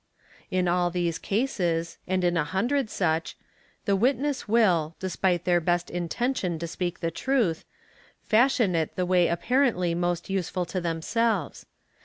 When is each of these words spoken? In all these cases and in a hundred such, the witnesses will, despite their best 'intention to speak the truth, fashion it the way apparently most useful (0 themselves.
In 0.49 0.67
all 0.67 0.89
these 0.89 1.19
cases 1.19 1.99
and 2.07 2.23
in 2.23 2.35
a 2.35 2.43
hundred 2.43 2.89
such, 2.89 3.37
the 3.85 3.95
witnesses 3.95 4.47
will, 4.47 4.95
despite 4.99 5.45
their 5.45 5.59
best 5.61 5.91
'intention 5.91 6.57
to 6.57 6.65
speak 6.65 7.01
the 7.01 7.11
truth, 7.11 7.65
fashion 8.23 8.73
it 8.73 8.95
the 8.95 9.05
way 9.05 9.27
apparently 9.27 9.93
most 9.93 10.27
useful 10.27 10.65
(0 10.65 10.81
themselves. 10.81 11.67